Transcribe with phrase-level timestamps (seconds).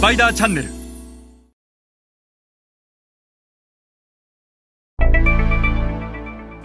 [0.00, 0.68] スパイダーチャンネル。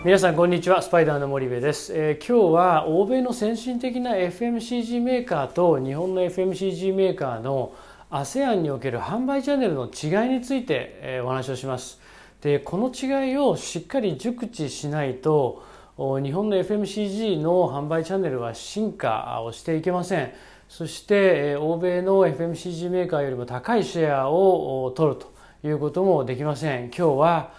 [0.06, 7.76] 皆さんこんにちはスパイダーの森部です、えー、今日は欧米の先進的な FMCG メーカーと日本の FMCG メーカーの
[8.10, 12.00] ASEAN における販売チャンネルの違いについて、えー、お話をします。
[12.40, 15.62] でこの違いをしっかり熟知しないと
[15.98, 20.32] 日本の FMCG の販売チャンネルは進化をしていけません。
[20.68, 25.32] そして欧米の FMCG メーカーよりも高いシェアを取ると
[25.68, 27.52] いうこともできません今日は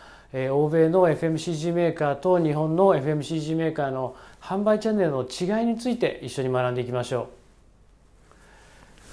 [0.50, 7.36] 欧米の FMCG メーカーと日本の FMCG メーカーの販売チャンネルの違いについて一緒に学んでいきましょう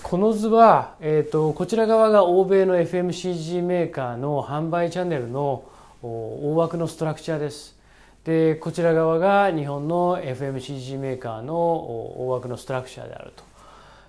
[0.03, 5.63] この図は、えーと、こちら側が欧米の FMCG メーカーの販売チャンネルの
[6.01, 7.79] 大枠のストラクチャーです。
[8.25, 13.52] でこちら側が日本の FMCG メーカーの大枠のストラクチャーであると。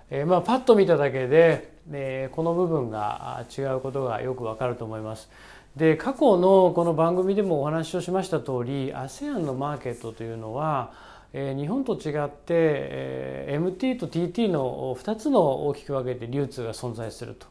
[0.09, 5.29] えー、まあ、パッと見ただけで、えー、この部分が違うことがよくわかると思います。
[5.75, 10.93] で過去のこの番組でもお話をしました通り ASEAN のマーケットというのは
[11.33, 17.47] え日本と違って、え MT と TT の2つの大きく分けて流通が存在すると。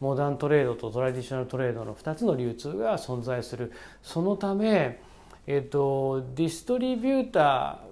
[0.00, 5.00] モダントレードとトラディショナルトレードの2つの流通が存在するそのため、
[5.46, 7.40] えっと、ディストリビュータ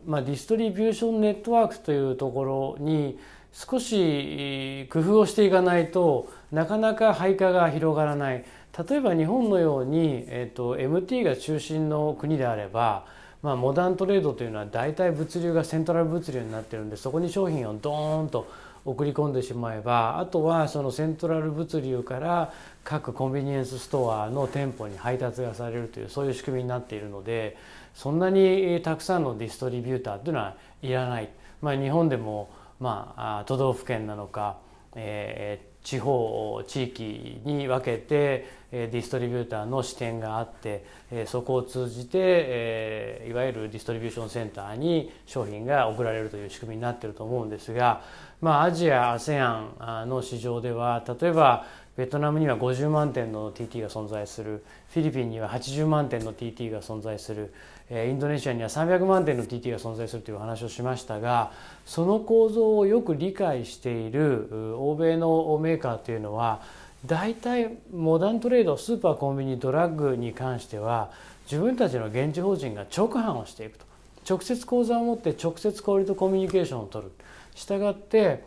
[0.06, 3.18] ー、まあ、ディストリビューションネットワークというところに
[3.54, 8.44] 少し工夫をしていかないとなかなか配下が広がらない。
[8.88, 13.06] 例えば日本のように、えっと、MT が中心の国であれば
[13.44, 18.48] まあ、モダントレードというのは大体物流がセントラル物流になってるんでそこに商品をドーンと
[18.86, 27.58] 送り込んでしまえばあとはそのセントラル物流から各コンビニエンスストアの店舗に配達がされるというそういう仕組みになっているので
[27.94, 31.28] そんなにたくさんのディストリビューターというのはいらない、
[31.60, 32.48] まあ、日本でも、
[32.80, 34.58] まあ、都道府県なのか、
[34.94, 40.84] えー、地方地域に分けてディストリビューターの視点があって
[41.26, 48.02] そこを通じていわゆるディストリビューションセンターに商品が送られるという仕組みになっていると思うんですが、
[48.40, 54.64] まあ、アジア ASEAN の市場では例えばベトナムには50万点の TT が存在する。
[54.90, 57.52] フィリピンには80万点の TT が存在する。
[57.90, 61.52] インドネシアには300万点の TT が存在するという話をしましたが
[61.84, 66.62] その構造をよく理解している欧米のメーカーというのは
[67.04, 71.10] 大体モダントレードスーパーコンビニドラッグに関しては
[71.44, 73.84] 自分たちの現地法人が直販をしていくと。
[74.26, 77.12] 直接口座を持って直接小売とコミュニケーションを取る。
[77.54, 78.42] したがって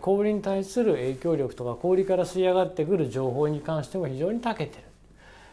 [0.00, 4.82] 小売に対する影響力とか小売から吸い上がってくる情報に関しても非常に長けてる。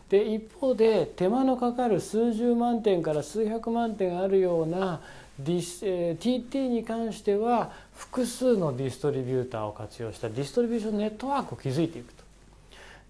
[0.09, 5.01] で一方で手間のかかる数十万点から数百万点あるような
[5.39, 12.23] ディス、えー、TT に関しては複数のディストリビューターを活用したディストリビューションネットワークを築いていくと。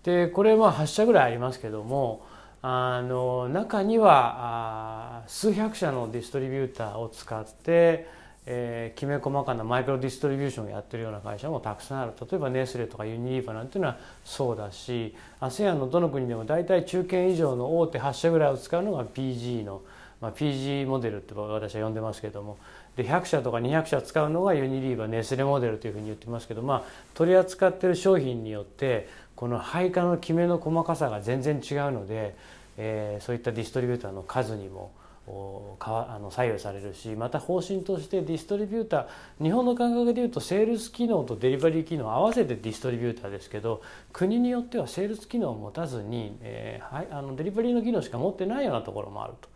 [0.03, 2.25] でこれは8社ぐらいありますけども
[2.61, 8.07] あの中にはあ数百社のディストリビューターを使って
[8.45, 12.13] えー、きめ細かなマイクロディストリビューションをやってるような会社もたくさんある。
[12.19, 19.81] 例えばネスレとかユニリーバなんていうのはそうだし ASEAN のどの国でも大体中堅以上の大手8社ぐらいを使うのが PG の、
[20.19, 22.57] まあ、PG モデルって私は呼んでますけども。
[22.95, 26.83] で100社とか200社使うのがユニリーバネスレモデルというふうに言ってますけど、まあ、
[27.15, 32.35] 取り扱ってる商品によってこの配下のきめの細かさが全然違うので、
[32.77, 34.91] えー、そういったディストリビューターの数にも
[35.25, 49.49] あの左右されるしまた方針としてディストリビューター日本の感覚でいうとセールス機能とデリバリー機能合わせてディストリビューターですけど国によってはセールス機能を持たずに、えー、はい、あのデリバリーの機能しか持ってないようなところもあると。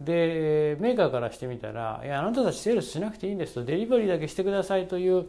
[0.00, 5.24] でメーカーからしてみたら「いやあなたたちセールスしなくていいんです」と「デリバリーだけしてください」という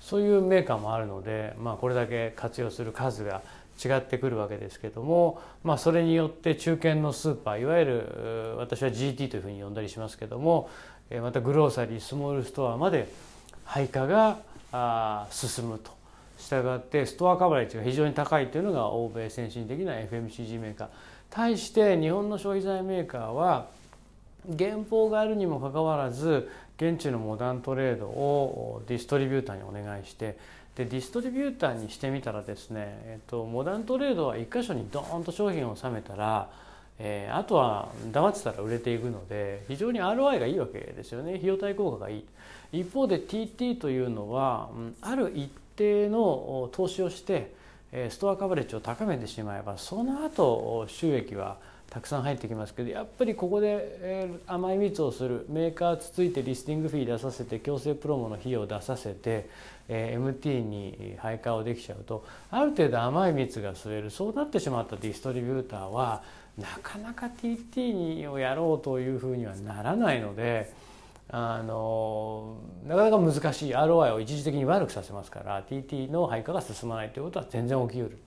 [0.00, 3.42] そういうメーカーもあるので、まあ、これだけ活用する数が
[3.82, 10.68] 違ってくるわけですけども、まあ、それによって中堅のスーパーいわゆる私は GT というふうに呼んだりしますけども
[11.22, 13.08] またグローサリースモールストアまで
[13.64, 14.38] 配下が
[15.30, 16.00] 進むと。
[16.40, 20.88] したがってストアカバレッジが非常に高いというのが欧米先進的な FMCG メーカー
[21.28, 23.68] 対して日本の消費財メーカーは
[24.58, 26.48] 原稿があるにもかかわらず
[26.80, 30.38] 現地のモダントレードをディストリビューターにお願いして
[30.74, 36.48] でディストリビューターにしてみたらですね、えっと、モダントレードは1箇所にドーンと商品を収めたら、
[36.98, 41.34] えー、あとは黙ってたら売れていくので非常に ROI がいいわけですよね。
[41.34, 42.24] 費用対効果がいい。
[42.72, 44.70] 一方で TT というのは
[45.02, 47.52] ある一定の投資をして
[48.08, 51.58] ストアカバレッジを高めてしまえばその後収益は
[51.90, 59.50] たくさん入ってきますけどやっぱりここで、えー、甘い蜜をするメーカーつついてリスティングフィー出させて強制プロモの費用を出させて、
[59.88, 66.22] えー、MT に配下をできちゃうとある程度甘い蜜が吸えるそうなってしまったディストリビューターは
[66.56, 70.90] なかなか TT をやろうというふうにはならないので。
[71.32, 78.18] あのなかなか難しい ROI を一時的に悪くさせますから TT の配下が進まないということは全然起きうる。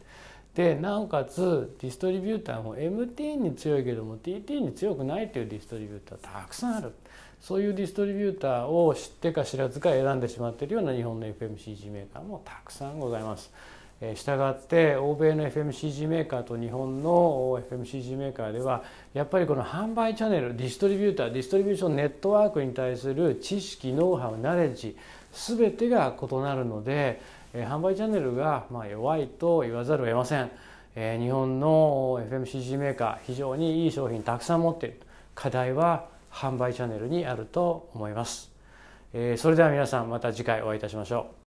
[0.56, 6.94] でなおかつディストリビューターも MT に強いけども TT に強くないというディストリビューターたくさんある
[7.42, 13.52] そういうディストリビューターを知ってか知らずか選んでしまっているような日本の FMCG メーカーもたくさんございます。
[14.16, 18.84] したがって欧米の FMCG メーカーと日本の FMCG メーカーでは
[19.14, 24.98] やっぱりこの販売チャンネルディストリビューターディストリビューションネットワークに対する知識ノウハウナレッジ
[25.32, 27.22] 全てが異なるので
[27.54, 30.52] え販売チャンネルがま弱いと言わざるを得ません、
[30.96, 35.02] え日本の FMCG メーカー非常にいい商品たくさん持っている。
[35.36, 38.52] 課題は販売チャンネルにあると思います、
[39.14, 41.43] えそれでは皆さんまた次回お会いいたしましょう。